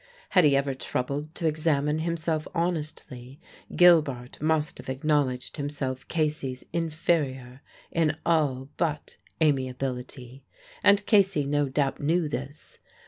[0.29, 3.39] Had he ever troubled to examine himself honestly,
[3.75, 10.43] Gilbart must have acknowledged himself Casey's inferior in all but amiability;
[10.83, 12.79] and Casey no doubt knew this.